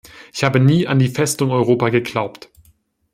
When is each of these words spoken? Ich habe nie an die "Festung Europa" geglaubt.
Ich 0.33 0.43
habe 0.43 0.59
nie 0.59 0.87
an 0.87 0.97
die 0.97 1.09
"Festung 1.09 1.51
Europa" 1.51 1.89
geglaubt. 1.89 2.49